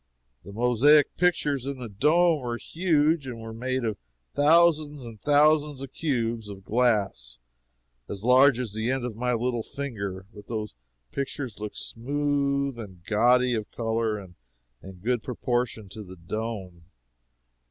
The 0.43 0.51
mosaic 0.51 1.15
pictures 1.15 1.67
in 1.67 1.77
the 1.77 1.87
dome 1.87 2.41
were 2.41 2.57
huge, 2.57 3.27
and 3.27 3.39
were 3.39 3.53
made 3.53 3.85
of 3.85 3.99
thousands 4.33 5.03
and 5.03 5.21
thousands 5.21 5.79
of 5.83 5.93
cubes 5.93 6.49
of 6.49 6.63
glass 6.65 7.37
as 8.09 8.23
large 8.23 8.57
as 8.57 8.73
the 8.73 8.89
end 8.89 9.05
of 9.05 9.15
my 9.15 9.33
little 9.33 9.61
finger, 9.61 10.25
but 10.33 10.47
those 10.47 10.73
pictures 11.11 11.59
looked 11.59 11.77
smooth, 11.77 12.79
and 12.79 13.03
gaudy 13.03 13.53
of 13.53 13.69
color, 13.69 14.17
and 14.17 14.33
in 14.81 14.93
good 14.93 15.21
proportion 15.21 15.87
to 15.89 16.01
the 16.03 16.15
dome. 16.17 16.85